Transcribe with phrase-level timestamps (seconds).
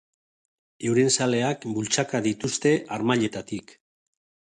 [0.91, 3.79] Euren zaleak bultzaka dituzte harmailetatik.